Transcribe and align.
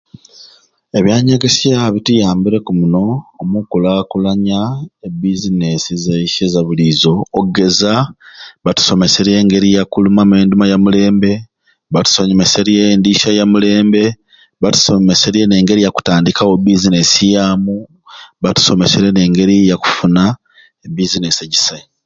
Ebyanyegesya 0.97 1.75
bituyambireku 1.93 2.71
muno 2.79 3.03
omu 3.41 3.57
kukulaakulanya 3.61 4.59
e 5.07 5.07
bizinesi 5.19 5.91
zaiswe 6.03 6.41
ezabuliizo 6.47 7.11
okugeza 7.37 7.93
batusomeserye 8.65 9.35
engeri 9.41 9.69
yakuluma 9.77 10.21
endima 10.41 10.65
ya 10.71 10.77
mulembe 10.83 11.31
batusomeserye 11.93 12.81
e 12.93 12.97
ndisya 12.99 13.29
ya 13.37 13.45
mulembe 13.53 14.03
batusomeserye 14.61 15.43
n'engeri 15.47 15.81
yakutandikawo 15.85 16.51
e 16.57 16.61
bizinesi 16.65 17.23
yaamu 17.35 17.75
batusomeserye 18.43 19.09
n'engeri 19.13 19.55
yakufuna 19.71 20.23
e 20.85 20.87
bizinesi.egisai. 20.95 21.83